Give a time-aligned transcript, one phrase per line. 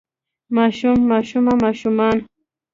[0.55, 2.17] ماشوم ماشومه ماشومان